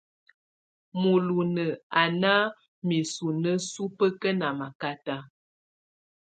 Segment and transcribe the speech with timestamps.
[0.99, 2.33] Mulunǝ́ á ná
[2.87, 5.17] misunǝ́ subǝ́kǝ́ ná makátá.